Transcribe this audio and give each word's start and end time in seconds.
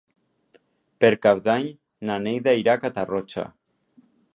Per 1.05 1.11
Cap 1.27 1.43
d'Any 1.49 1.69
na 2.11 2.19
Neida 2.25 2.59
irà 2.65 2.77
a 2.79 2.87
Catarroja. 2.87 3.51